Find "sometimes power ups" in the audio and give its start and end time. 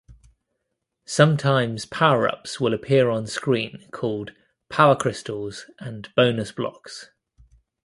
1.05-2.59